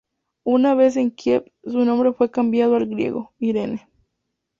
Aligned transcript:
Una 0.45 0.73
vez 0.73 0.97
en 0.97 1.11
Kiev, 1.11 1.51
su 1.63 1.85
nombre 1.85 2.11
fue 2.11 2.31
cambiado 2.31 2.75
al 2.75 2.87
griego 2.87 3.33
"Irene". 3.37 3.87